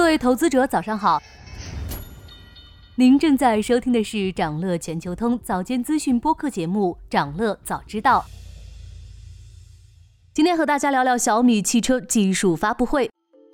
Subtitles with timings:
[0.00, 1.22] 各位投资者，早上好。
[2.94, 8.24] 您正在收听的是长乐全球通早间资讯播客节目《长乐早知道》。
[10.32, 13.10] 今天和大家聊聊小米汽车技术发布会。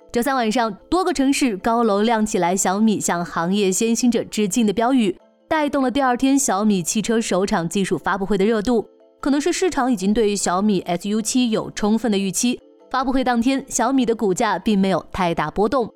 [0.09, 5.19] 周三晚上，多个城市高楼亮起来“小米向行业先行者致敬”的标语，
[5.49, 8.87] 带动了第二天小米汽车首场技术发布会的热度。
[9.19, 12.57] 可能是市场已经对小米 SU7 有充分的预期，
[12.89, 15.93] 发布会当天，小米的股价并没有太大波动。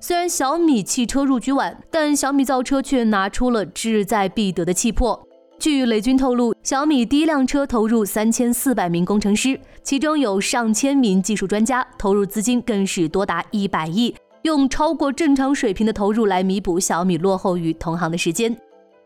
[0.00, 5.20] 虽然小米汽车入局晚，但小米造车却拿出了志在必得的气魄。
[5.58, 18.56] 据雷军透露，小米第一辆车投入三千四百名工程师，其中有上千名技术专家，投入资金更是多达一百亿，用超过正常水平的投入来弥补小米落后于同行的时间。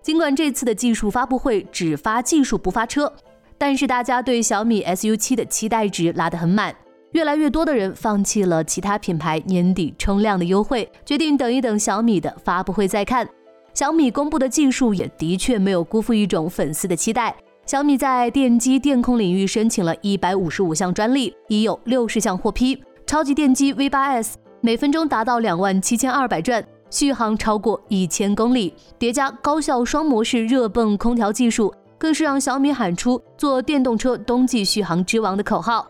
[0.02, 3.10] 尽管这次的技术发布会只发技术不发车，
[3.56, 6.74] 但是大家对小米 SU7 的期待值拉得很满。
[7.12, 13.28] 越来越多的人放弃了其他品牌年底冲量的优惠，决定等一等小米的发布会再看。
[13.74, 17.34] 小米公布的技术也的确没有辜负一种粉丝的期待。
[17.64, 22.82] 小米在电机电控领域申请了一百五十五项专利，已有六十项获批。
[23.06, 35.86] 超级电机 V8S 每分钟达到两万七千二百转，续航超过一千公里，叠加高效双模式热泵空调技术，更是让小米喊出“做电动车冬季续航之王”的口号。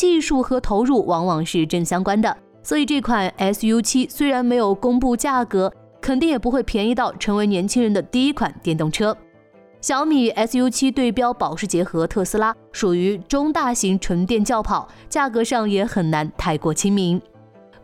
[0.00, 5.70] 技术和投入往往是正相关的，所以这款 SU7 虽然没有公布价格，
[6.00, 9.14] 肯定也不会便宜到成为年轻人的第一款电动车。
[9.82, 17.20] 小米 SU7 对标保时捷和特斯拉，属于中大型纯电轿跑，价格上也很难太过亲民。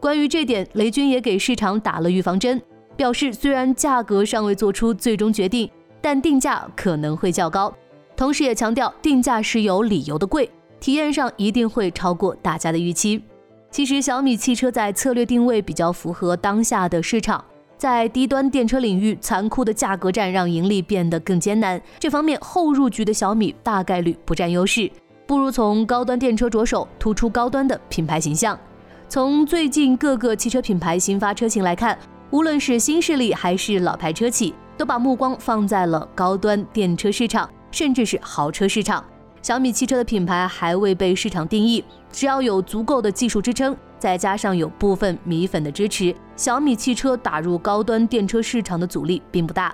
[0.01, 2.59] 关于这点，雷军也给市场打了预防针，
[2.97, 5.71] 表示虽然价格尚未做出最终决定，
[6.01, 7.71] 但定价可能会较高，
[8.17, 10.51] 同时也强调定价是有理由的贵。
[10.87, 13.21] 体验上一定会超过大家的预期。
[13.73, 17.45] 其实小米汽车在策略定位比较符合当下的市场，
[17.77, 21.83] 在低端电车领域，残酷的价格战让盈利变得更艰难。
[21.99, 24.89] 这方面后入局的小米大概率不占优势，
[25.27, 28.57] 不如从高端电车着手，突出高端的品牌形象。
[29.09, 31.99] 从最近各个汽车品牌新发车型来看，
[32.31, 39.05] 无论是新势力还是老牌车企，都把目光放在了高端电车市场，甚至是豪车市场。
[39.47, 49.73] 小米汽车的品牌还未被市场定义，只要有足够的技术支撑，再加上有部分米粉的支持，小米汽车打入高端电车市场的阻力并不大。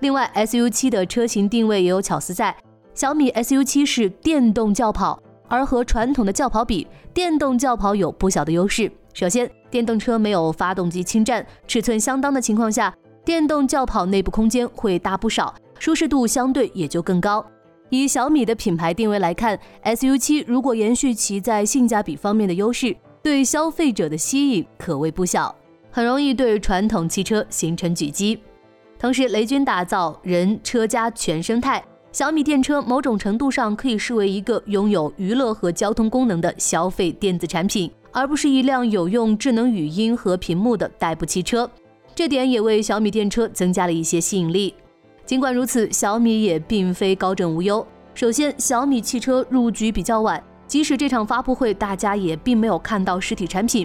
[0.00, 2.54] 另外，SU7 的车型定位也有巧思在，
[2.92, 8.92] 小米 SU7 是电动轿跑，而和传统的轿跑比，电动轿跑有不小的优势。
[9.14, 12.94] 首先，电动车没有发动机侵占，尺寸相当的情况下，
[13.24, 17.42] 电动轿跑内部空间会大不少，舒适度相对也就更高。
[17.88, 25.54] 以小米的品牌定位来看，SU7 如果延续其在性价比方面的优势，对消费者的吸引可谓不小，
[25.90, 28.38] 很容易对传统汽车形成狙击。
[28.98, 41.70] 同时，雷军打造人车家全生态，小米电车某种程度上可以视为一个拥有娱乐和交通功能的消费电子产品，而不是一辆有用智能语音和屏幕的代步汽车。
[42.14, 44.74] 这点也为小米电车增加了一些吸引力。
[45.26, 47.84] 尽管如此，小米也并非高枕无忧。
[48.14, 53.84] 首先，小米汽车入局比较晚，即使这场发布会大家也并没有看到实体产品。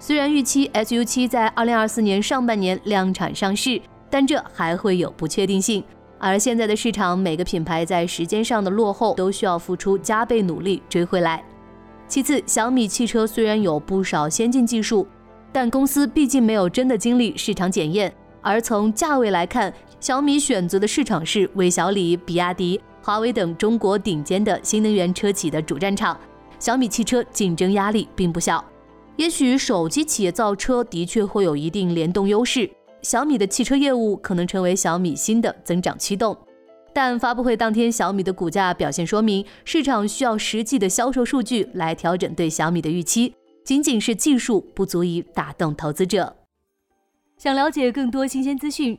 [0.00, 3.80] 虽然预期 SU7 在2024年上半年量产上市，
[4.10, 5.84] 但这还会有不确定性。
[6.18, 11.42] 而现在的市场，每个品牌在时间上的落后都需要付出加倍努力追回来。
[12.08, 15.06] 其次，小米汽车虽然有不少先进技术，
[15.52, 18.12] 但公司毕竟没有真的经历市场检验。
[18.42, 26.18] 而从价位来看，小米选择的市场是为小李、比亚迪、华为等中国顶尖的新能源车企的主战场。
[26.58, 28.64] 小米汽车竞争压力并不小。
[29.16, 32.70] 也许手机企业造车的确会有一定联动优势，
[33.02, 36.34] 小米的汽车业务可能成为小米新的增长驱动。
[36.94, 43.34] 但发布会当天，小米的股价表现说明，市场需要实际的销售数据来调整对小米的预期，
[43.64, 46.34] 仅仅是技术不足以打动投资者。
[47.36, 48.98] 想了解更多新鲜资讯，